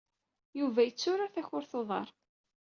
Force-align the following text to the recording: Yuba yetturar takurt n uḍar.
Yuba 0.59 0.81
yetturar 0.83 1.31
takurt 1.33 1.73
n 1.75 1.77
uḍar. 1.79 2.07